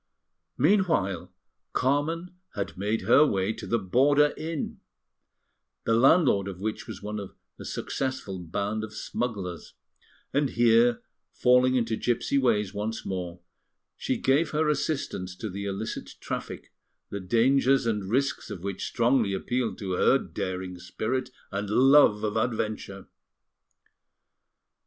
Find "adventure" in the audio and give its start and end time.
22.35-23.07